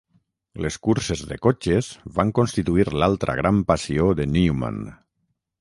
Les 0.65 0.77
curses 0.87 1.21
de 1.31 1.37
cotxes 1.47 1.91
van 2.17 2.33
constituir 2.41 2.89
l'altra 3.03 3.39
gran 3.43 3.63
passió 3.73 4.11
de 4.23 4.29
Newman. 4.37 4.85